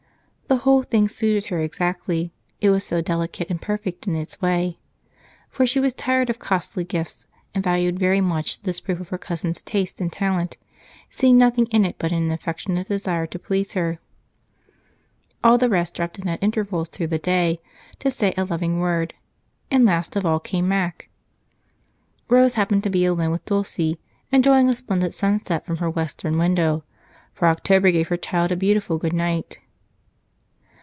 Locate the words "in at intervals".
16.19-16.89